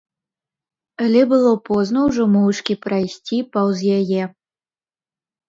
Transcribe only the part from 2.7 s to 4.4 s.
прайсці паўз яе.